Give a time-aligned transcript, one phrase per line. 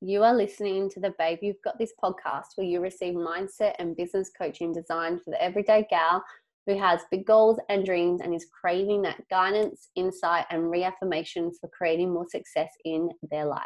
[0.00, 3.96] You are listening to the Babe You've Got This podcast where you receive mindset and
[3.96, 6.22] business coaching designed for the everyday gal
[6.68, 11.68] who has big goals and dreams and is craving that guidance, insight, and reaffirmation for
[11.76, 13.62] creating more success in their life.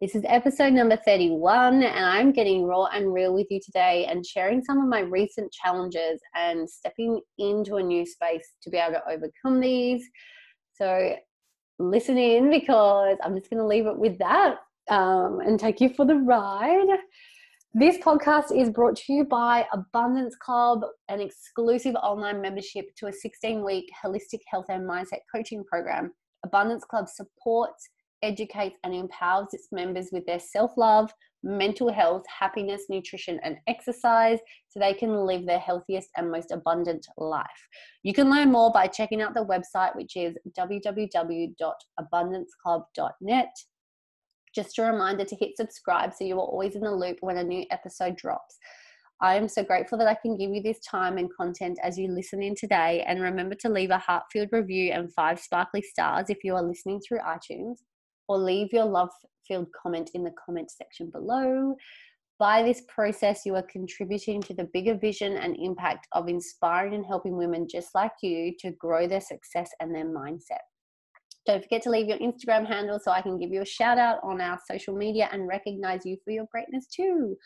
[0.00, 4.24] This is episode number 31, and I'm getting raw and real with you today and
[4.24, 9.00] sharing some of my recent challenges and stepping into a new space to be able
[9.00, 10.08] to overcome these.
[10.74, 11.16] So,
[11.80, 14.58] listen in because I'm just going to leave it with that
[14.88, 16.98] um, and take you for the ride.
[17.74, 23.12] This podcast is brought to you by Abundance Club, an exclusive online membership to a
[23.12, 26.12] 16 week holistic health and mindset coaching program.
[26.44, 27.90] Abundance Club supports,
[28.22, 31.12] educates, and empowers its members with their self love,
[31.42, 37.06] mental health, happiness, nutrition, and exercise so they can live their healthiest and most abundant
[37.18, 37.68] life.
[38.02, 43.56] You can learn more by checking out the website, which is www.abundanceclub.net.
[44.56, 47.44] Just a reminder to hit subscribe so you are always in the loop when a
[47.44, 48.56] new episode drops.
[49.20, 52.08] I am so grateful that I can give you this time and content as you
[52.08, 53.04] listen in today.
[53.06, 56.62] And remember to leave a heart filled review and five sparkly stars if you are
[56.62, 57.76] listening through iTunes,
[58.28, 59.10] or leave your love
[59.46, 61.74] filled comment in the comment section below.
[62.38, 67.04] By this process, you are contributing to the bigger vision and impact of inspiring and
[67.04, 70.64] helping women just like you to grow their success and their mindset.
[71.46, 74.18] Don't forget to leave your Instagram handle so I can give you a shout out
[74.24, 77.36] on our social media and recognize you for your greatness too.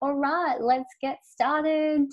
[0.00, 2.10] All right, let's get started.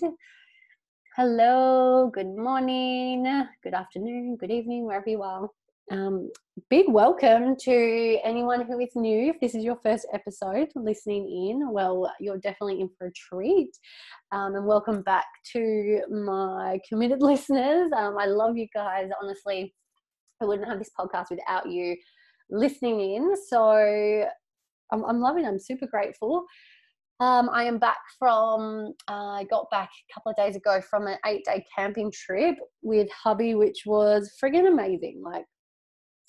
[1.15, 3.23] Hello, good morning,
[3.63, 5.47] good afternoon, good evening, wherever you are.
[5.91, 6.29] Um,
[6.69, 9.29] big welcome to anyone who is new.
[9.29, 13.71] If this is your first episode listening in, well, you're definitely in for a treat.
[14.33, 17.91] Um, and welcome back to my committed listeners.
[17.95, 19.73] Um, I love you guys, honestly.
[20.41, 21.95] I wouldn't have this podcast without you
[22.49, 23.35] listening in.
[23.47, 24.25] So
[24.91, 25.45] I'm, I'm loving.
[25.45, 26.45] I'm super grateful.
[27.21, 31.05] Um, I am back from, uh, I got back a couple of days ago from
[31.07, 35.21] an eight day camping trip with hubby, which was friggin' amazing.
[35.23, 35.43] Like,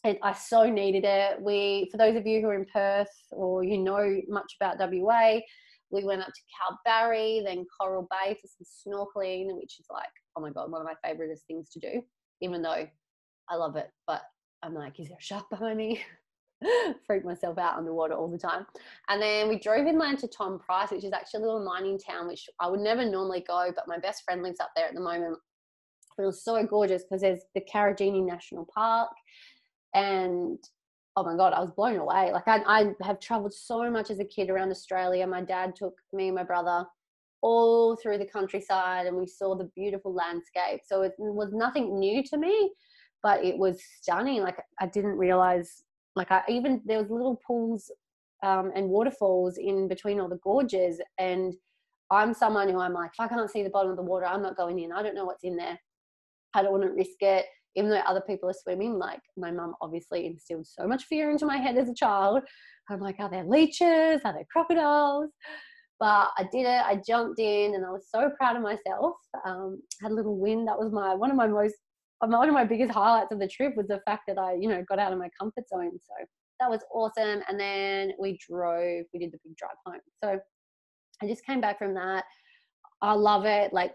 [0.02, 1.40] it, I so needed it.
[1.40, 5.38] We, for those of you who are in Perth or you know much about WA,
[5.92, 10.40] we went up to Kalbarri, then Coral Bay for some snorkeling, which is like, oh
[10.40, 12.02] my God, one of my favorite things to do,
[12.40, 12.86] even though
[13.50, 14.22] I love it, but
[14.62, 16.00] I'm like, is there a shark behind me?
[17.06, 18.66] Freak myself out underwater all the time.
[19.08, 22.28] And then we drove inland to Tom Price, which is actually a little mining town,
[22.28, 25.00] which I would never normally go, but my best friend lives up there at the
[25.00, 25.38] moment.
[26.18, 29.10] It was so gorgeous because there's the Karijini National Park.
[29.94, 30.58] And
[31.16, 32.30] oh my God, I was blown away.
[32.32, 35.26] Like I, I have traveled so much as a kid around Australia.
[35.26, 36.84] My dad took me and my brother
[37.42, 40.80] all through the countryside and we saw the beautiful landscape.
[40.84, 42.70] So it was nothing new to me
[43.22, 44.42] but it was stunning.
[44.42, 45.82] Like I didn't realize,
[46.16, 47.90] like I even there was little pools
[48.42, 51.54] um, and waterfalls in between all the gorges, and
[52.10, 54.42] I'm someone who I'm like, if I can't see the bottom of the water, I'm
[54.42, 54.92] not going in.
[54.92, 55.78] I don't know what's in there.
[56.54, 57.46] I don't want to risk it.
[57.76, 61.46] Even though other people are swimming, like my mum obviously instilled so much fear into
[61.46, 62.42] my head as a child.
[62.90, 64.20] I'm like, are there leeches?
[64.24, 65.30] Are there crocodiles?
[66.00, 66.82] But I did it.
[66.84, 69.14] I jumped in, and I was so proud of myself.
[69.46, 70.64] Um, had a little win.
[70.64, 71.76] That was my one of my most
[72.28, 74.84] one of my biggest highlights of the trip was the fact that I, you know,
[74.88, 75.92] got out of my comfort zone.
[75.92, 76.26] So
[76.60, 77.42] that was awesome.
[77.48, 80.00] And then we drove, we did the big drive home.
[80.22, 80.38] So
[81.22, 82.24] I just came back from that.
[83.00, 83.72] I love it.
[83.72, 83.94] Like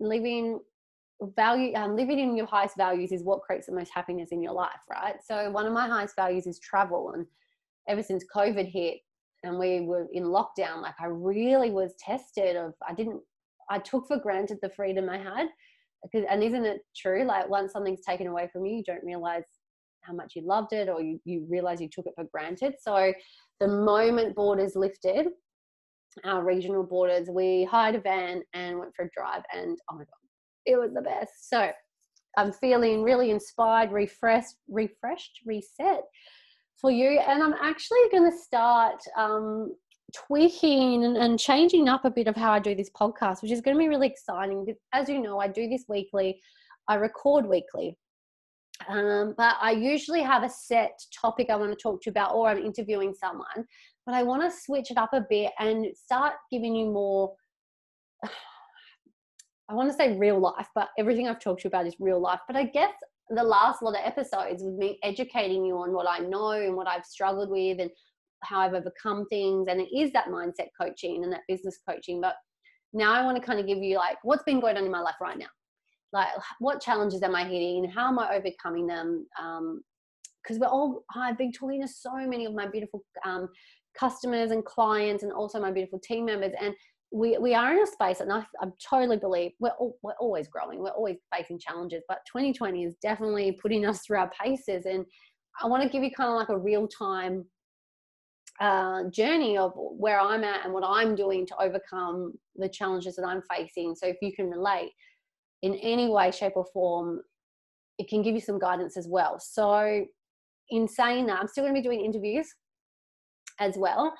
[0.00, 0.60] living
[1.36, 4.52] value, um, living in your highest values is what creates the most happiness in your
[4.52, 5.16] life, right?
[5.22, 7.12] So one of my highest values is travel.
[7.14, 7.26] And
[7.86, 9.00] ever since COVID hit
[9.42, 13.20] and we were in lockdown, like I really was tested of, I didn't,
[13.68, 15.48] I took for granted the freedom I had
[16.02, 17.24] because and isn't it true?
[17.24, 19.44] Like once something's taken away from you you don't realize
[20.02, 22.74] how much you loved it or you, you realize you took it for granted.
[22.80, 23.12] So
[23.60, 25.28] the moment borders lifted
[26.24, 30.00] our regional borders we hired a van and went for a drive and oh my
[30.00, 30.06] god
[30.66, 31.48] it was the best.
[31.48, 31.70] So
[32.36, 36.02] i'm feeling really inspired refreshed refreshed reset
[36.80, 37.18] for you.
[37.18, 39.74] And i'm actually going to start um,
[40.14, 43.76] tweaking and, changing up a bit of how I do this podcast, which is going
[43.76, 44.66] to be really exciting.
[44.92, 46.40] As you know, I do this weekly,
[46.88, 47.96] I record weekly.
[48.88, 52.34] Um, but I usually have a set topic I want to talk to you about,
[52.34, 53.66] or I'm interviewing someone.
[54.06, 57.34] But I want to switch it up a bit and start giving you more.
[59.70, 62.20] I want to say real life, but everything I've talked to you about is real
[62.20, 62.40] life.
[62.46, 62.92] But I guess
[63.28, 66.88] the last lot of episodes with me educating you on what I know and what
[66.88, 67.90] I've struggled with and
[68.42, 69.68] how I've overcome things.
[69.68, 72.20] And it is that mindset coaching and that business coaching.
[72.20, 72.34] But
[72.92, 75.00] now I want to kind of give you like what's been going on in my
[75.00, 75.46] life right now.
[76.12, 77.90] Like what challenges am I hitting?
[77.90, 79.26] How am I overcoming them?
[79.40, 79.82] Um,
[80.42, 83.48] because we're all I've been talking to so many of my beautiful um,
[83.98, 86.74] customers and clients and also my beautiful team members and
[87.10, 90.80] we, we are in a space and I, I totally believe we're, we're always growing
[90.80, 95.04] we're always facing challenges but 2020 is definitely putting us through our paces and
[95.62, 97.44] i want to give you kind of like a real time
[98.60, 103.26] uh, journey of where i'm at and what i'm doing to overcome the challenges that
[103.26, 104.90] i'm facing so if you can relate
[105.62, 107.20] in any way shape or form
[107.98, 110.04] it can give you some guidance as well so
[110.70, 112.48] in saying that i'm still going to be doing interviews
[113.60, 114.12] as well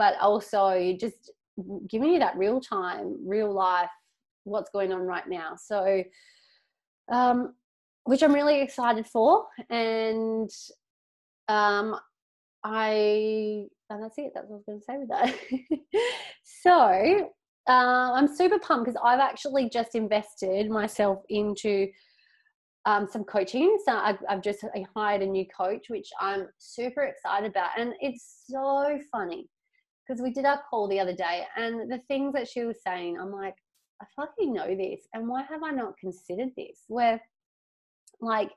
[0.00, 1.30] but also just
[1.88, 3.90] giving you that real time, real life,
[4.44, 5.56] what's going on right now.
[5.56, 6.02] So,
[7.12, 7.54] um,
[8.04, 9.44] which I'm really excited for.
[9.68, 10.50] And
[11.48, 11.96] um,
[12.64, 14.32] I, and that's it.
[14.34, 16.00] That's what I was going to say with that.
[16.44, 17.30] so,
[17.68, 21.88] uh, I'm super pumped because I've actually just invested myself into
[22.86, 23.76] um, some coaching.
[23.84, 24.64] So I've, I've just
[24.96, 27.70] hired a new coach, which I'm super excited about.
[27.78, 29.48] And it's so funny
[30.06, 33.18] because we did our call the other day and the things that she was saying,
[33.20, 33.54] I'm like,
[34.02, 35.02] I fucking know this.
[35.12, 36.84] And why have I not considered this?
[36.88, 37.20] Where
[38.20, 38.50] like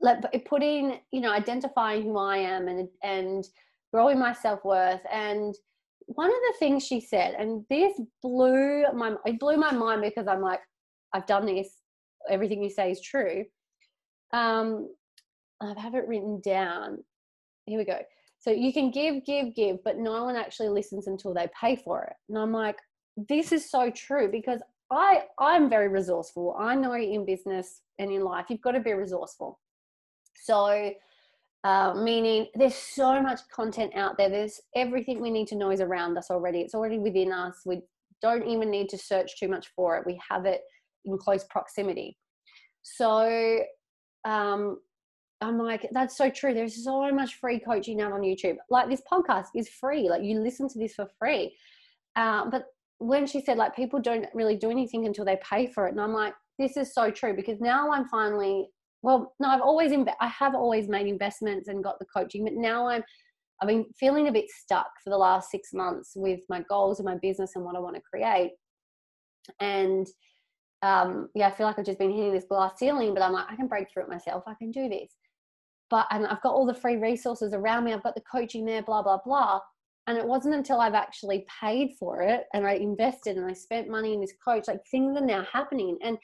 [0.00, 3.44] like putting, you know, identifying who I am and and
[3.94, 5.54] growing my self-worth and
[6.06, 7.92] one of the things she said, and this
[8.22, 10.60] blew my it blew my mind because I'm like,
[11.12, 11.68] I've done this.
[12.28, 13.44] Everything you say is true.
[14.32, 14.90] Um,
[15.60, 16.98] I have it written down.
[17.66, 18.00] Here we go.
[18.40, 22.02] So you can give, give, give, but no one actually listens until they pay for
[22.02, 22.14] it.
[22.28, 22.76] And I'm like,
[23.28, 26.56] this is so true because I I'm very resourceful.
[26.58, 29.60] I know in business and in life you've got to be resourceful.
[30.42, 30.90] So
[31.64, 34.28] uh, meaning there's so much content out there.
[34.28, 36.60] There's everything we need to know is around us already.
[36.60, 37.62] It's already within us.
[37.64, 37.80] We
[38.20, 40.06] don't even need to search too much for it.
[40.06, 40.60] We have it
[41.06, 42.18] in close proximity.
[42.82, 43.60] So
[44.26, 44.78] um,
[45.40, 46.52] I'm like, that's so true.
[46.52, 48.56] There's so much free coaching out on YouTube.
[48.68, 50.08] Like this podcast is free.
[50.10, 51.56] Like you listen to this for free.
[52.14, 52.66] Uh, but
[52.98, 56.00] when she said like people don't really do anything until they pay for it, and
[56.00, 58.68] I'm like, this is so true because now I'm finally
[59.04, 62.54] well, no, I've always inv- I have always made investments and got the coaching, but
[62.54, 63.02] now I'm
[63.60, 67.06] I've been feeling a bit stuck for the last six months with my goals and
[67.06, 68.52] my business and what I want to create.
[69.60, 70.06] And
[70.82, 73.46] um, yeah, I feel like I've just been hitting this glass ceiling, but I'm like,
[73.48, 74.42] I can break through it myself.
[74.46, 75.10] I can do this
[75.90, 77.92] but and I've got all the free resources around me.
[77.92, 79.60] I've got the coaching there, blah, blah, blah.
[80.06, 83.88] And it wasn't until I've actually paid for it and I invested and I spent
[83.88, 85.96] money in this coach, like things are now happening.
[86.02, 86.18] And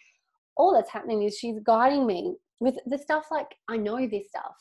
[0.57, 4.57] all that's happening is she's guiding me with the stuff like I know this stuff.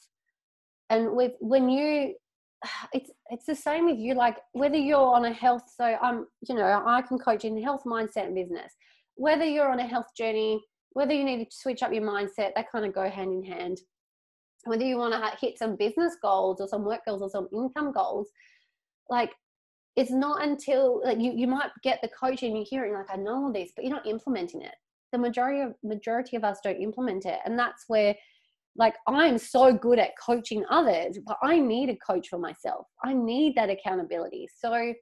[0.89, 2.15] And with when you
[2.93, 6.55] it's it's the same with you, like whether you're on a health, so I'm, you
[6.55, 8.73] know, I can coach in health mindset and business.
[9.15, 10.63] Whether you're on a health journey,
[10.93, 13.79] whether you need to switch up your mindset, they kind of go hand in hand
[14.65, 17.91] whether you want to hit some business goals or some work goals or some income
[17.91, 18.27] goals
[19.09, 19.31] like
[19.95, 23.45] it's not until like you you might get the coaching you're hearing like i know
[23.45, 24.75] all this but you're not implementing it
[25.11, 28.15] the majority of majority of us don't implement it and that's where
[28.75, 33.13] like i'm so good at coaching others but i need a coach for myself i
[33.13, 34.93] need that accountability so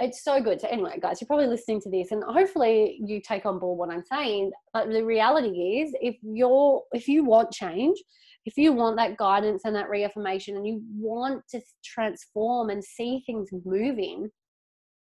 [0.00, 0.60] it's so good.
[0.60, 3.90] So anyway, guys, you're probably listening to this, and hopefully you take on board what
[3.90, 4.52] I'm saying.
[4.72, 5.48] But the reality
[5.80, 7.98] is, if you're if you want change,
[8.44, 13.22] if you want that guidance and that reaffirmation, and you want to transform and see
[13.26, 14.28] things moving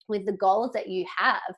[0.08, 1.54] with the goals that you have,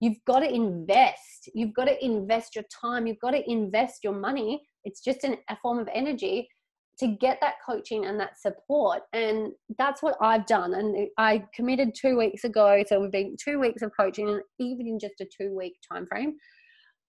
[0.00, 1.48] you've got to invest.
[1.54, 3.06] You've got to invest your time.
[3.06, 4.62] You've got to invest your money.
[4.84, 6.48] It's just an, a form of energy
[6.98, 9.02] to get that coaching and that support.
[9.12, 10.74] And that's what i've done.
[10.74, 14.86] And i committed two weeks ago so we've been two weeks of coaching and even
[14.86, 16.34] in just a two week time frame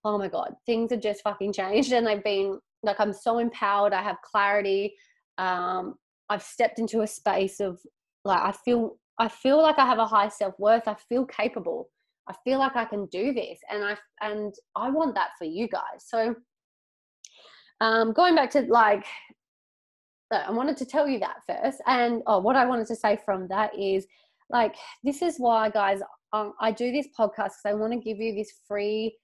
[0.06, 3.94] oh my god things have just fucking changed and they've been like i'm so empowered.
[3.94, 4.96] I have clarity.
[5.38, 5.96] Um,
[6.30, 7.80] i've stepped into a space of
[8.26, 10.88] like i feel i feel like i have a high self-worth.
[10.88, 11.90] I feel capable
[12.30, 15.68] i feel like i can do this and i and i want that for you
[15.68, 16.36] guys so
[17.82, 19.06] um, going back to like
[20.32, 21.82] I wanted to tell you that first.
[21.88, 24.06] And oh, what I wanted to say from that is
[24.50, 26.02] like, this is why, guys,
[26.34, 29.18] um, I do this podcast because I want to give you this free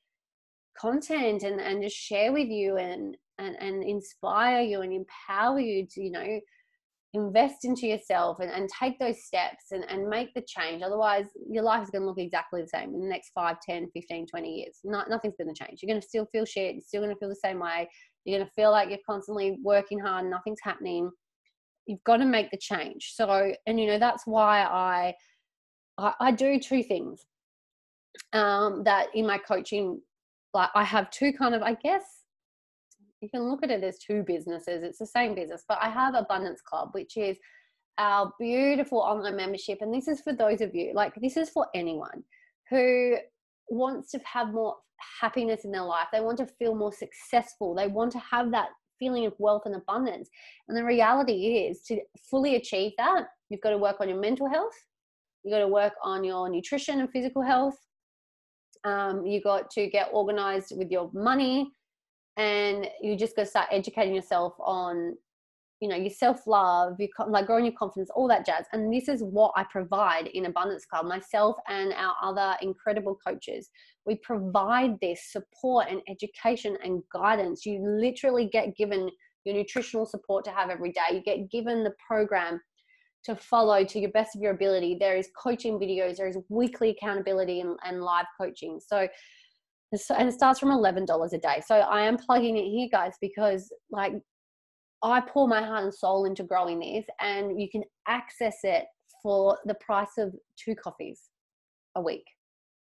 [0.77, 5.85] content and, and just share with you and, and, and inspire you and empower you
[5.91, 6.39] to, you know,
[7.15, 10.83] invest into yourself and, and take those steps and, and make the change.
[10.83, 13.89] Otherwise, your life is going to look exactly the same in the next 5, 10,
[13.93, 14.79] 15, 20 years.
[14.83, 15.79] Not, nothing's going to change.
[15.81, 16.75] You're going to still feel shit.
[16.75, 17.87] You're still going to feel the same way.
[18.25, 21.09] You're going to feel like you're constantly working hard, nothing's happening.
[21.85, 23.11] You've got to make the change.
[23.13, 25.13] So, and you know, that's why I,
[25.97, 27.23] I, I do two things
[28.33, 30.01] um, that in my coaching,
[30.53, 32.03] like I have two kind of, I guess,
[33.21, 34.83] you can look at it as two businesses.
[34.83, 37.37] It's the same business, but I have Abundance Club, which is
[37.97, 39.79] our beautiful online membership.
[39.81, 42.23] And this is for those of you, like, this is for anyone
[42.69, 43.15] who
[43.69, 44.75] wants to have more
[45.21, 46.07] happiness in their life.
[46.11, 47.73] They want to feel more successful.
[47.73, 48.69] They want to have that
[48.99, 50.29] feeling of wealth and abundance.
[50.67, 54.49] And the reality is to fully achieve that, you've got to work on your mental
[54.49, 54.75] health,
[55.43, 57.77] you've got to work on your nutrition and physical health.
[58.83, 61.71] Um, you got to get organized with your money
[62.37, 65.15] and you just got to start educating yourself on
[65.81, 68.65] you know your self-love you like growing your confidence all that jazz.
[68.71, 73.69] And this is what i provide in abundance club myself and our other incredible coaches.
[74.05, 77.65] We provide this support and education and guidance.
[77.65, 79.09] You literally get given
[79.43, 81.13] your nutritional support to have every day.
[81.13, 82.59] You get given the program
[83.25, 84.97] to follow to your best of your ability.
[84.99, 88.79] There is coaching videos there is weekly accountability and, and live coaching.
[88.85, 89.07] So
[90.09, 93.71] and it starts from $11 a day so i am plugging it here guys because
[93.91, 94.13] like
[95.05, 98.85] I pour my heart and soul into growing this, and you can access it
[99.21, 101.29] for the price of two coffees
[101.95, 102.25] a week,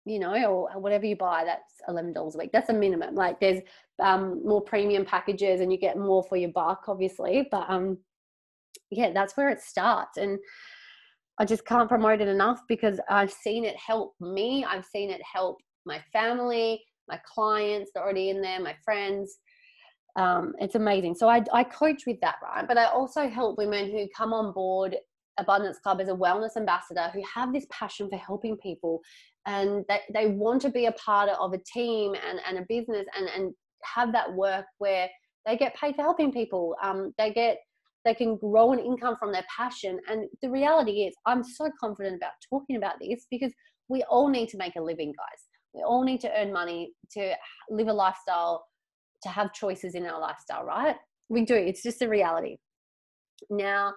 [0.05, 1.43] you know, or whatever you buy.
[1.45, 2.51] That's eleven dollars a week.
[2.53, 3.15] That's a minimum.
[3.15, 3.61] Like there's
[4.01, 7.47] um, more premium packages, and you get more for your buck, obviously.
[7.49, 7.97] But um,
[8.91, 10.37] yeah, that's where it starts, and
[11.39, 14.63] I just can't promote it enough because I've seen it help me.
[14.63, 19.37] I've seen it help my family, my clients that are already in there, my friends
[20.15, 21.15] um, it's amazing.
[21.15, 22.67] So I, I coach with that, right?
[22.67, 24.97] But I also help women who come on board
[25.39, 29.01] Abundance Club as a wellness ambassador who have this passion for helping people
[29.45, 33.05] and they, they want to be a part of a team and, and a business
[33.17, 33.53] and, and
[33.83, 35.09] have that work where
[35.45, 36.75] they get paid for helping people.
[36.83, 37.57] Um, they get
[38.03, 39.99] they can grow an income from their passion.
[40.09, 43.53] And the reality is, I'm so confident about talking about this because
[43.89, 45.50] we all need to make a living, guys.
[45.73, 47.33] We all need to earn money to
[47.69, 48.65] live a lifestyle
[49.23, 50.95] to have choices in our lifestyle, right?
[51.29, 51.55] We do.
[51.55, 52.57] It's just a reality.
[53.49, 53.93] Now,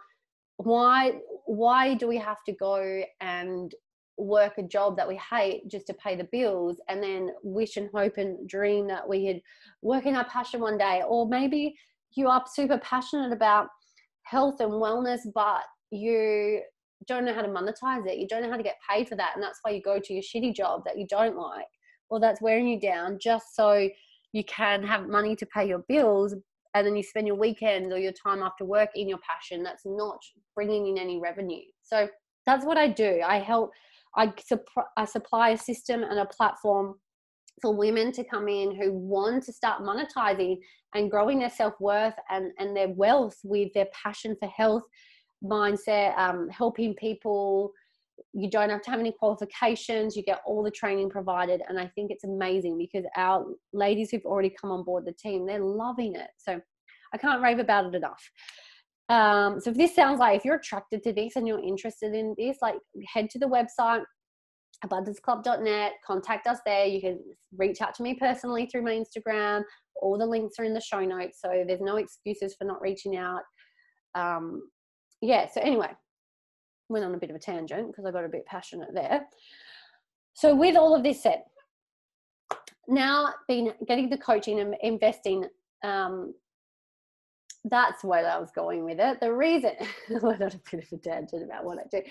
[0.59, 1.15] why
[1.47, 3.75] why do we have to go and
[4.17, 7.91] work a job that we hate just to pay the bills and then wish and
[7.93, 9.41] hope and dream that we had
[9.83, 11.75] work in our passion one day or maybe
[12.15, 13.67] you are super passionate about
[14.23, 16.61] health and wellness but you
[17.07, 18.19] don't know how to monetize it.
[18.19, 20.13] You don't know how to get paid for that and that's why you go to
[20.13, 21.67] your shitty job that you don't like.
[22.11, 23.89] Or that's wearing you down just so
[24.33, 26.35] you can have money to pay your bills
[26.75, 29.85] and then you spend your weekends or your time after work in your passion that's
[29.87, 30.19] not
[30.55, 31.63] bringing in any revenue.
[31.83, 32.09] So
[32.47, 33.21] that's what i do.
[33.25, 33.71] I help
[34.17, 36.97] i, supp- I supply a system and a platform
[37.63, 40.59] for women to come in who want to start monetizing
[40.95, 44.83] and growing their self-worth and, and their wealth with their passion for health
[45.45, 47.73] mindset um, helping people.
[48.33, 50.17] You don't have to have any qualifications.
[50.17, 51.63] You get all the training provided.
[51.69, 55.47] And i think it's amazing because our ladies who've already come on board the team
[55.47, 56.31] they're loving it.
[56.39, 56.61] So
[57.13, 58.31] i can't rave about it enough.
[59.09, 62.35] Um, so if this sounds like if you're attracted to this and you're interested in
[62.39, 62.77] this like
[63.13, 64.05] head to the website
[64.85, 66.87] abundanceclub.net contact us there.
[66.87, 67.21] You can
[67.57, 69.63] reach out to me personally through my instagram.
[70.03, 73.17] All the links are in the show notes so there's no excuses for not reaching
[73.17, 73.43] out.
[74.15, 74.63] Um,
[75.25, 75.91] yeah so anyway
[76.89, 79.27] went on a bit of a tangent because I got a bit passionate there.
[80.35, 81.43] So, with all of this said,
[82.89, 85.45] now been getting the coaching and investing,
[85.83, 86.35] um,
[87.65, 89.21] that's where I was going with it.
[89.21, 89.73] The reason,
[90.11, 92.03] I went on a bit of a tangent about what I do.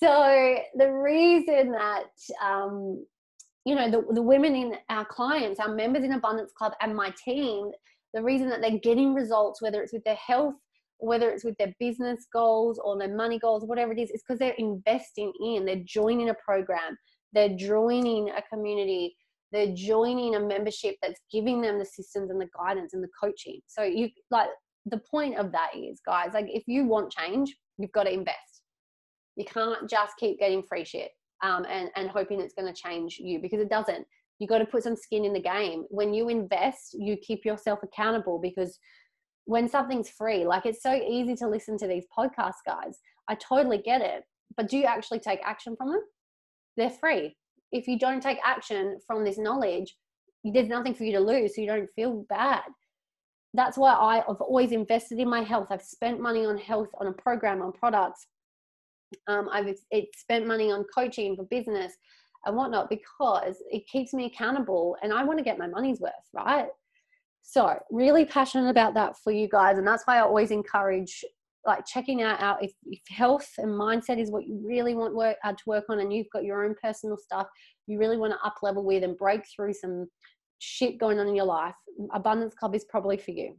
[0.00, 3.04] So, the reason that, um,
[3.64, 7.12] you know, the, the women in our clients, our members in Abundance Club, and my
[7.24, 7.70] team,
[8.12, 10.54] the reason that they're getting results, whether it's with their health,
[11.02, 14.38] whether it's with their business goals or their money goals, whatever it it's is because
[14.38, 16.96] they're investing in, they're joining a program,
[17.32, 19.16] they're joining a community,
[19.50, 23.60] they're joining a membership that's giving them the systems and the guidance and the coaching.
[23.66, 24.48] So you like
[24.86, 28.62] the point of that is, guys, like if you want change, you've got to invest.
[29.36, 31.10] You can't just keep getting free shit
[31.42, 34.06] um, and and hoping it's going to change you because it doesn't.
[34.38, 35.84] You got to put some skin in the game.
[35.90, 38.78] When you invest, you keep yourself accountable because
[39.44, 40.44] when something's free.
[40.44, 42.98] Like it's so easy to listen to these podcast guys.
[43.28, 44.24] I totally get it.
[44.56, 46.02] But do you actually take action from them?
[46.76, 47.36] They're free.
[47.70, 49.96] If you don't take action from this knowledge,
[50.44, 52.62] there's nothing for you to lose, so you don't feel bad.
[53.54, 55.68] That's why I've always invested in my health.
[55.70, 58.26] I've spent money on health, on a program, on products.
[59.28, 59.74] Um, I've
[60.16, 61.92] spent money on coaching for business
[62.46, 66.12] and whatnot because it keeps me accountable and I want to get my money's worth,
[66.32, 66.66] right?
[67.42, 69.78] So, really passionate about that for you guys.
[69.78, 71.24] And that's why I always encourage
[71.64, 75.36] like checking out our if, if health and mindset is what you really want work
[75.44, 77.46] uh, to work on and you've got your own personal stuff
[77.86, 80.08] you really want to up level with and break through some
[80.58, 81.76] shit going on in your life
[82.14, 83.56] abundance club is probably for you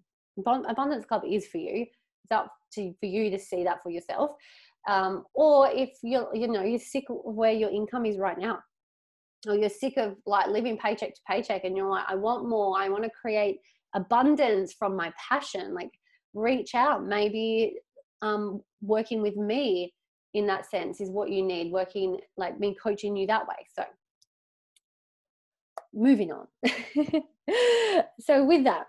[0.67, 1.85] abundance club is for you
[2.25, 4.31] it's up to for you to see that for yourself
[4.87, 8.59] Um, or if you're, you know, you're sick of where your income is right now,
[9.47, 12.79] or you're sick of like living paycheck to paycheck, and you're like, I want more.
[12.79, 13.59] I want to create
[13.95, 15.73] abundance from my passion.
[15.73, 15.91] Like,
[16.33, 17.05] reach out.
[17.05, 17.75] Maybe
[18.21, 19.93] um, working with me
[20.33, 21.71] in that sense is what you need.
[21.71, 23.55] Working like me coaching you that way.
[23.75, 23.83] So,
[25.93, 26.47] moving on.
[28.19, 28.85] so with that,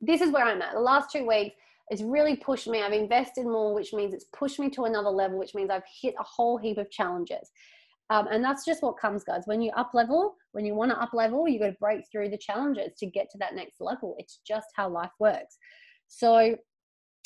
[0.00, 0.74] this is where I'm at.
[0.74, 1.54] The last two weeks,
[1.90, 2.82] it's really pushed me.
[2.82, 6.14] I've invested more, which means it's pushed me to another level, which means I've hit
[6.18, 7.50] a whole heap of challenges.
[8.10, 9.42] Um, and that's just what comes, guys.
[9.46, 12.28] When you up level, when you want to up level, you got to break through
[12.28, 14.14] the challenges to get to that next level.
[14.18, 15.56] It's just how life works.
[16.08, 16.56] So,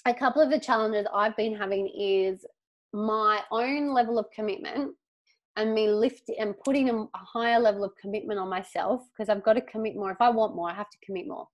[0.06, 2.46] a couple of the challenges I've been having is
[2.92, 4.94] my own level of commitment
[5.56, 9.54] and me lifting and putting a higher level of commitment on myself because I've got
[9.54, 10.12] to commit more.
[10.12, 11.48] If I want more, I have to commit more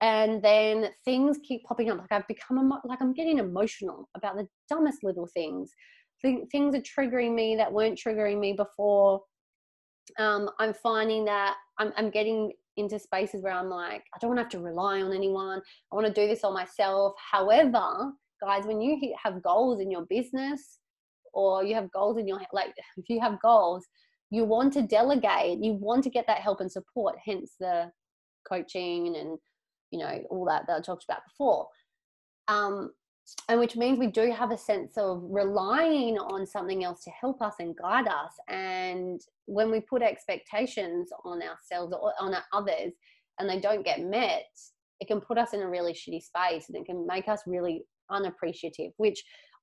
[0.00, 4.46] and then things keep popping up like i've become like i'm getting emotional about the
[4.68, 5.72] dumbest little things
[6.22, 9.22] things are triggering me that weren't triggering me before.
[10.18, 14.38] Um, i'm finding that I'm, I'm getting into spaces where i'm like i don't want
[14.38, 15.60] to have to rely on anyone.
[15.60, 17.14] I want to do this on myself.
[17.30, 18.10] However
[18.42, 20.80] guys when you have goals in your business
[21.32, 23.86] or you have goals in your like if you have goals
[24.30, 25.62] you want to delegate.
[25.62, 27.90] You want to get that help and support hence the
[28.48, 29.38] coaching and
[29.90, 31.66] you know, all that that I talked about before.
[32.46, 32.92] Um,
[33.48, 37.42] and which means we do have a sense of relying on something else to help
[37.42, 38.32] us and guide us.
[38.48, 42.92] And when we put expectations on ourselves or on others
[43.38, 44.46] and they don't get met,
[45.00, 47.84] it can put us in a really shitty space and it can make us really
[48.10, 49.22] unappreciative, which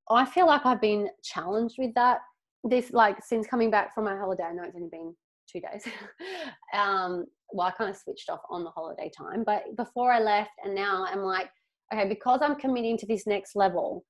[0.10, 2.20] I feel like I've been challenged with that
[2.64, 4.44] this like since coming back from my holiday.
[4.44, 5.16] I know it's only been
[5.52, 5.86] two days.
[6.74, 10.52] um, well, I kind of switched off on the holiday time, but before I left
[10.64, 11.50] and now I'm like,
[11.94, 14.06] okay, because I'm committing to this next level,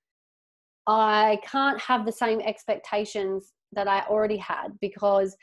[0.87, 5.35] I can't have the same expectations that I already had because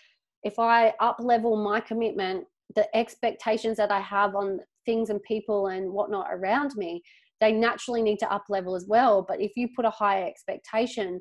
[0.43, 2.45] if I up level my commitment,
[2.75, 7.03] the expectations that I have on things and people and whatnot around me,
[7.41, 9.25] they naturally need to up level as well.
[9.27, 11.21] But if you put a higher expectation,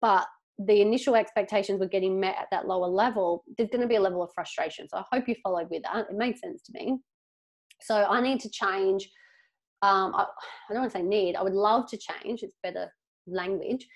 [0.00, 0.26] but
[0.58, 4.00] the initial expectations were getting met at that lower level, there's going to be a
[4.00, 4.88] level of frustration.
[4.88, 6.06] So I hope you followed with that.
[6.10, 6.98] It made sense to me.
[7.80, 9.08] So I need to change.
[9.82, 11.36] Um, I, I, don't want to say need.
[11.36, 12.42] I would love to change.
[12.42, 12.92] It's better
[13.26, 13.86] language.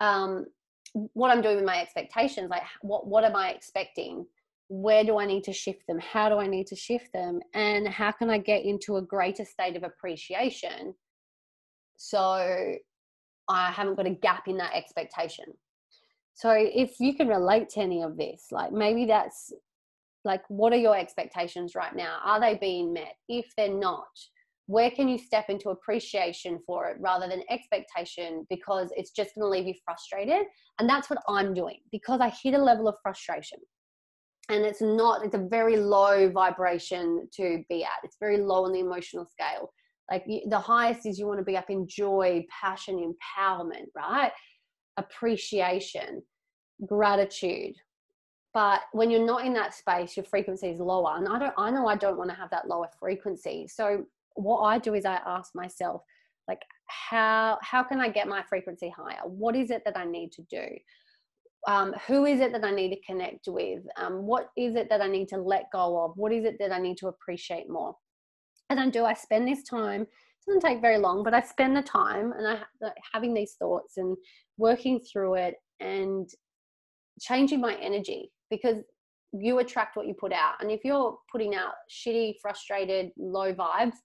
[0.00, 0.46] Um,
[0.92, 4.26] what I'm doing with my expectations, like what what am I expecting?
[4.68, 5.98] Where do I need to shift them?
[6.00, 7.40] How do I need to shift them?
[7.54, 10.94] And how can I get into a greater state of appreciation?
[11.96, 12.74] So
[13.48, 15.44] I haven't got a gap in that expectation
[16.34, 19.52] so if you can relate to any of this, like maybe that's
[20.24, 22.18] like, what are your expectations right now?
[22.24, 23.16] Are they being met?
[23.28, 24.06] If they're not,
[24.66, 29.44] where can you step into appreciation for it rather than expectation because it's just going
[29.44, 30.46] to leave you frustrated?
[30.78, 33.58] And that's what I'm doing because I hit a level of frustration.
[34.48, 37.90] And it's not, it's a very low vibration to be at.
[38.02, 39.72] It's very low on the emotional scale.
[40.10, 44.32] Like the highest is you want to be up in joy, passion, empowerment, right?
[44.96, 46.22] appreciation,
[46.86, 47.74] gratitude.
[48.54, 51.16] But when you're not in that space, your frequency is lower.
[51.16, 53.66] And I don't I know I don't want to have that lower frequency.
[53.66, 56.02] So what I do is I ask myself,
[56.48, 59.20] like, how how can I get my frequency higher?
[59.24, 60.66] What is it that I need to do?
[61.68, 63.84] Um, who is it that I need to connect with?
[63.96, 66.12] Um, what is it that I need to let go of?
[66.16, 67.94] What is it that I need to appreciate more?
[68.68, 70.06] And then do I spend this time
[70.46, 74.16] doesn't take very long, but I spend the time and I having these thoughts and
[74.58, 76.28] working through it and
[77.20, 78.78] changing my energy because
[79.32, 80.54] you attract what you put out.
[80.60, 83.96] And if you're putting out shitty, frustrated, low vibes,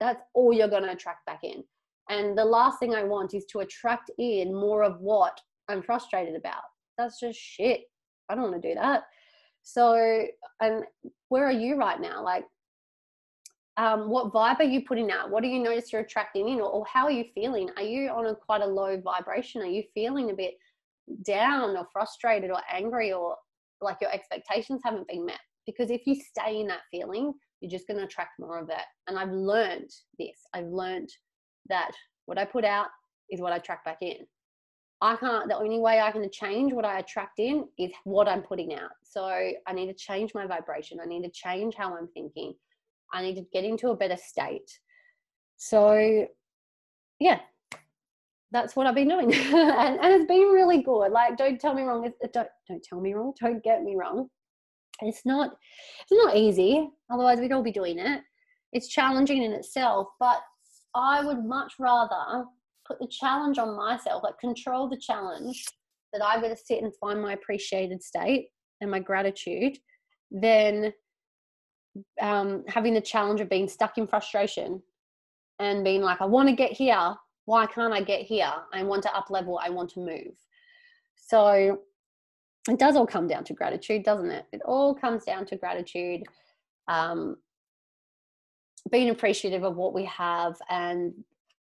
[0.00, 1.64] that's all you're going to attract back in.
[2.08, 6.36] And the last thing I want is to attract in more of what I'm frustrated
[6.36, 6.62] about.
[6.98, 7.82] That's just shit.
[8.28, 9.04] I don't want to do that.
[9.62, 10.26] So,
[10.60, 10.84] and
[11.28, 12.22] where are you right now?
[12.22, 12.44] Like,
[13.76, 15.30] um, what vibe are you putting out?
[15.30, 17.68] What do you notice you're attracting in, or, or how are you feeling?
[17.76, 19.60] Are you on a quite a low vibration?
[19.62, 20.54] Are you feeling a bit
[21.24, 23.36] down, or frustrated, or angry, or
[23.80, 25.40] like your expectations haven't been met?
[25.66, 27.34] Because if you stay in that feeling,
[27.66, 28.84] you're just going to attract more of that.
[29.08, 30.38] And I've learned this.
[30.54, 31.08] I've learned
[31.68, 31.90] that
[32.26, 32.86] what I put out
[33.30, 34.18] is what I attract back in.
[35.00, 38.42] I can't, the only way I can change what I attract in is what I'm
[38.42, 38.92] putting out.
[39.02, 40.98] So I need to change my vibration.
[41.02, 42.54] I need to change how I'm thinking.
[43.12, 44.70] I need to get into a better state.
[45.56, 46.26] So,
[47.18, 47.40] yeah,
[48.52, 51.10] that's what I've been doing, and, and it's been really good.
[51.10, 52.10] Like, don't tell me wrong.
[52.32, 53.32] Don't don't tell me wrong.
[53.40, 54.28] Don't get me wrong.
[55.02, 55.56] It's not
[56.02, 56.88] it's not easy.
[57.10, 58.22] Otherwise, we'd all be doing it.
[58.72, 60.40] It's challenging in itself, but
[60.94, 62.44] I would much rather
[62.86, 65.64] put the challenge on myself, like control the challenge
[66.12, 68.48] that I've got to sit and find my appreciated state
[68.80, 69.78] and my gratitude,
[70.30, 70.92] then
[72.20, 74.82] um, having the challenge of being stuck in frustration
[75.58, 77.14] and being like, I want to get here.
[77.46, 78.52] Why can't I get here?
[78.72, 79.60] I want to up level.
[79.62, 80.34] I want to move.
[81.16, 81.80] So
[82.68, 84.46] it does all come down to gratitude, doesn't it?
[84.52, 86.22] It all comes down to gratitude,
[86.88, 87.36] um,
[88.90, 90.56] being appreciative of what we have.
[90.68, 91.14] And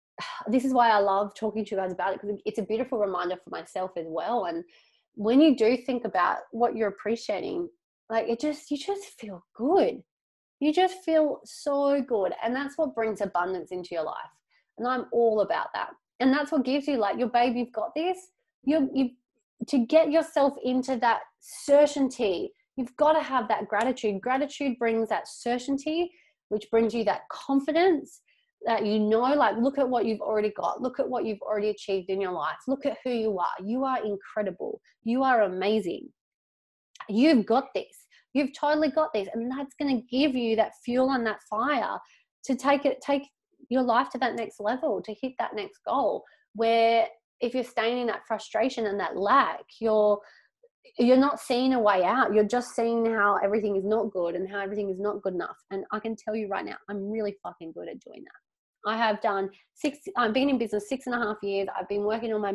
[0.49, 2.99] this is why I love talking to you guys about it because it's a beautiful
[2.99, 4.47] reminder for myself as well.
[4.47, 4.65] And
[5.15, 7.69] when you do think about what you're appreciating,
[8.11, 10.03] like it just, you just feel good.
[10.61, 12.33] You just feel so good.
[12.43, 14.17] And that's what brings abundance into your life.
[14.79, 15.91] And I'm all about that.
[16.21, 18.19] And that's what gives you like your baby, you've got this.
[18.65, 19.11] You're, you
[19.69, 24.21] to get yourself into that certainty, you've got to have that gratitude.
[24.21, 26.11] Gratitude brings that certainty,
[26.49, 28.21] which brings you that confidence
[28.67, 31.69] that you know, like, look at what you've already got, look at what you've already
[31.69, 33.65] achieved in your life, look at who you are.
[33.65, 36.09] You are incredible, you are amazing.
[37.09, 41.11] You've got this, you've totally got this, and that's going to give you that fuel
[41.13, 41.99] and that fire
[42.45, 43.29] to take it, take
[43.69, 47.07] your life to that next level, to hit that next goal where
[47.41, 50.19] if you're staying in that frustration and that lack, you're
[50.99, 52.33] you're not seeing a way out.
[52.35, 55.57] You're just seeing how everything is not good and how everything is not good enough.
[55.71, 58.91] And I can tell you right now, I'm really fucking good at doing that.
[58.91, 61.69] I have done six, I've been in business six and a half years.
[61.77, 62.53] I've been working on my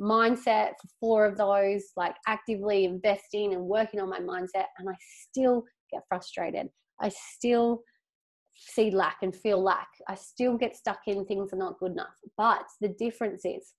[0.00, 4.66] mindset for four of those, like actively investing and working on my mindset.
[4.78, 4.94] And I
[5.30, 6.68] still get frustrated.
[7.00, 7.82] I still
[8.54, 9.88] see lack and feel lack.
[10.08, 12.16] I still get stuck in things are not good enough.
[12.36, 13.72] But the difference is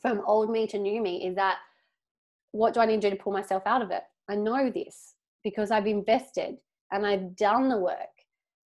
[0.00, 1.58] from old me to new me is that
[2.52, 4.02] what do I need to do to pull myself out of it?
[4.28, 6.56] I know this because I've invested
[6.92, 7.96] and I've done the work.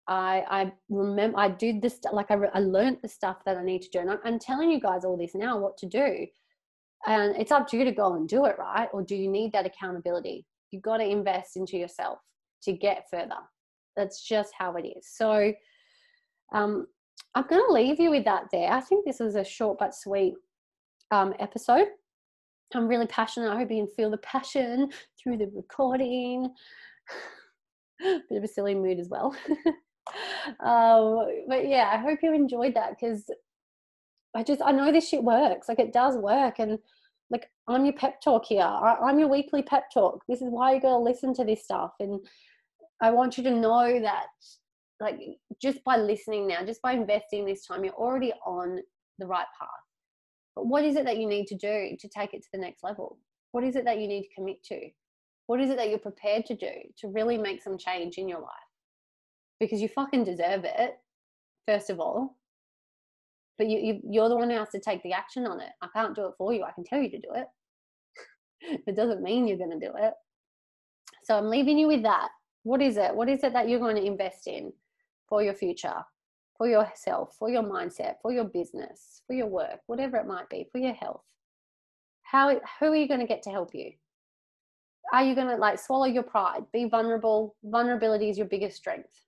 [0.08, 3.82] I, I remember I did this like I, I learned the stuff that I need
[3.82, 6.26] to do, and I'm, I'm telling you guys all this now what to do,
[7.06, 8.88] and it's up to you to go and do it, right?
[8.94, 10.46] Or do you need that accountability?
[10.72, 12.20] You've got to invest into yourself
[12.64, 13.36] to get further.
[13.98, 15.10] That's just how it is.
[15.12, 15.54] So,
[16.54, 16.88] um,
[17.36, 18.72] I'm going to leave you with that there.
[18.72, 20.36] I think this was a short but sweet
[21.12, 21.88] um, episode.
[22.76, 23.52] I'm really passionate.
[23.52, 24.90] I hope you can feel the passion
[25.22, 26.50] through the recording.
[28.02, 29.36] Bit of a silly mood as well.
[30.60, 33.30] um, but yeah, I hope you enjoyed that because
[34.36, 35.68] I just I know this shit works.
[35.68, 36.78] Like it does work, and
[37.32, 38.64] like I'm your pep talk here.
[38.64, 40.24] I, I'm your weekly pep talk.
[40.28, 42.20] This is why you gotta listen to this stuff, and
[43.02, 44.28] I want you to know that
[45.00, 45.20] like
[45.62, 48.80] just by listening now, just by investing this time, you're already on
[49.20, 49.70] the right path.
[50.58, 52.84] But what is it that you need to do to take it to the next
[52.84, 53.20] level?
[53.52, 54.90] What is it that you need to commit to?
[55.46, 58.40] What is it that you're prepared to do to really make some change in your
[58.40, 58.50] life?
[59.60, 60.96] Because you fucking deserve it,
[61.68, 62.40] first of all.
[63.60, 65.70] But you, you you're the one who has to take the action on it.
[65.84, 66.64] I can't do it for you.
[66.64, 67.46] I can tell you to do it.
[68.88, 70.14] it doesn't mean you're going to do it.
[71.24, 72.30] So I'm leaving you with that.
[72.64, 73.14] What is it?
[73.14, 74.74] What is it that you're going to invest in
[75.30, 76.04] for your future?
[76.58, 80.68] For yourself, for your mindset, for your business, for your work, whatever it might be,
[80.72, 81.24] for your health.
[82.24, 83.92] How who are you going to get to help you?
[85.14, 86.64] Are you going to like swallow your pride?
[86.74, 87.56] Be vulnerable.
[87.64, 89.24] Vulnerability is your biggest strength.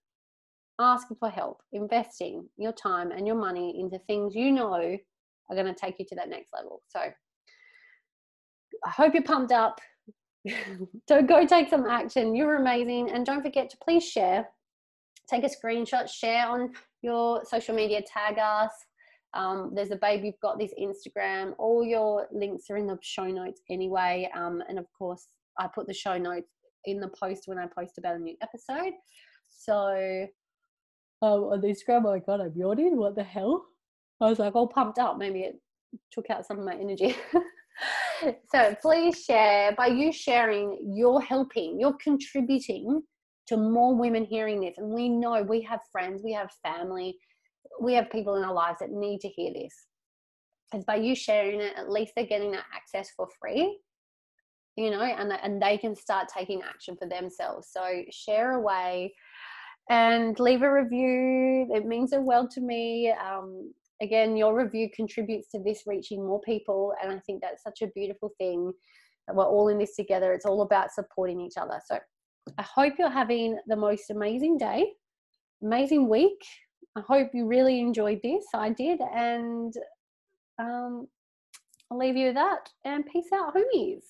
[0.79, 4.97] Asking for help, investing your time and your money into things you know
[5.49, 6.81] are going to take you to that next level.
[6.87, 9.79] So I hope you're pumped up.
[11.07, 12.35] Don't go take some action.
[12.35, 13.11] You're amazing.
[13.11, 14.47] And don't forget to please share
[15.29, 18.71] take a screenshot, share on your social media, tag us.
[19.33, 21.53] Um, there's a babe, you've got this Instagram.
[21.57, 24.29] All your links are in the show notes anyway.
[24.35, 25.27] Um, and of course,
[25.59, 26.49] I put the show notes
[26.85, 28.93] in the post when I post about a new episode.
[29.47, 30.27] So
[31.21, 32.97] um, on Instagram, oh my god, I'm yawning.
[32.97, 33.65] What the hell?
[34.21, 35.17] I was like all pumped up.
[35.17, 35.59] Maybe it
[36.11, 37.15] took out some of my energy.
[38.51, 39.73] so please share.
[39.77, 43.03] By you sharing, you're helping, you're contributing
[43.49, 44.75] to more women hearing this.
[44.77, 47.17] And we know we have friends, we have family,
[47.81, 49.73] we have people in our lives that need to hear this.
[50.71, 53.79] Because by you sharing it, at least they're getting that access for free,
[54.75, 57.69] you know, and, and they can start taking action for themselves.
[57.71, 59.13] So share away
[59.89, 61.67] and leave a review.
[61.73, 63.11] It means the world to me.
[63.11, 66.93] Um, again, your review contributes to this reaching more people.
[67.01, 68.71] And I think that's such a beautiful thing.
[69.27, 70.33] That we're all in this together.
[70.33, 71.79] It's all about supporting each other.
[71.85, 71.97] So
[72.57, 74.93] I hope you're having the most amazing day,
[75.63, 76.39] amazing week.
[76.95, 78.45] I hope you really enjoyed this.
[78.53, 78.99] I did.
[79.13, 79.73] And
[80.59, 81.07] um,
[81.91, 82.69] I'll leave you with that.
[82.85, 84.03] And peace out, homies.